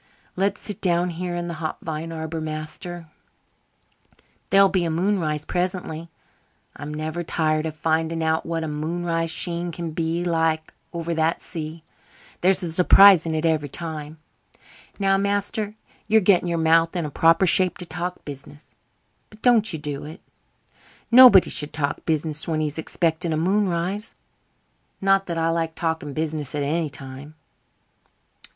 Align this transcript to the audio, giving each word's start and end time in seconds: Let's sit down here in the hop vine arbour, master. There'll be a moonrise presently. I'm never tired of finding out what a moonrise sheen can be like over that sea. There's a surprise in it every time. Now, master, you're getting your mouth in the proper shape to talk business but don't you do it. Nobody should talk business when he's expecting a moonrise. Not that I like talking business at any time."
Let's 0.35 0.61
sit 0.61 0.81
down 0.81 1.11
here 1.11 1.35
in 1.35 1.47
the 1.47 1.53
hop 1.53 1.79
vine 1.81 2.11
arbour, 2.11 2.41
master. 2.41 3.05
There'll 4.49 4.67
be 4.67 4.83
a 4.83 4.89
moonrise 4.89 5.45
presently. 5.45 6.09
I'm 6.75 6.91
never 6.91 7.21
tired 7.21 7.67
of 7.67 7.75
finding 7.75 8.23
out 8.23 8.43
what 8.43 8.63
a 8.63 8.67
moonrise 8.67 9.29
sheen 9.29 9.71
can 9.71 9.91
be 9.91 10.23
like 10.25 10.73
over 10.91 11.13
that 11.13 11.39
sea. 11.39 11.83
There's 12.41 12.63
a 12.63 12.71
surprise 12.73 13.27
in 13.27 13.35
it 13.35 13.45
every 13.45 13.69
time. 13.69 14.17
Now, 14.97 15.17
master, 15.17 15.75
you're 16.07 16.19
getting 16.19 16.47
your 16.49 16.57
mouth 16.57 16.95
in 16.95 17.03
the 17.03 17.11
proper 17.11 17.45
shape 17.45 17.77
to 17.77 17.85
talk 17.85 18.25
business 18.25 18.73
but 19.29 19.43
don't 19.43 19.71
you 19.71 19.77
do 19.77 20.03
it. 20.05 20.19
Nobody 21.11 21.51
should 21.51 21.73
talk 21.73 22.03
business 22.07 22.47
when 22.47 22.59
he's 22.59 22.79
expecting 22.79 23.33
a 23.33 23.37
moonrise. 23.37 24.15
Not 24.99 25.27
that 25.27 25.37
I 25.37 25.51
like 25.51 25.75
talking 25.75 26.13
business 26.13 26.55
at 26.55 26.63
any 26.63 26.89
time." 26.89 27.35